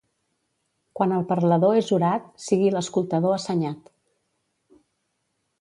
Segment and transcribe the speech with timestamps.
[0.99, 3.95] Quan el parlador és orat, sigui l'escoltador assenyat.